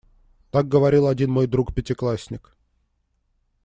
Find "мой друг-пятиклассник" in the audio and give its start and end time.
1.29-2.57